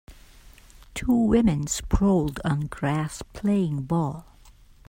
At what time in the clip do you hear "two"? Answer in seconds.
0.95-1.11